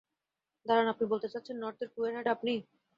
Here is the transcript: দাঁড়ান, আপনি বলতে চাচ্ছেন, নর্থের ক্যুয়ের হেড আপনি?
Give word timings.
দাঁড়ান, 0.65 0.87
আপনি 0.87 1.05
বলতে 1.11 1.27
চাচ্ছেন, 1.29 1.55
নর্থের 1.59 1.89
ক্যুয়ের 1.93 2.13
হেড 2.15 2.27
আপনি? 2.27 2.53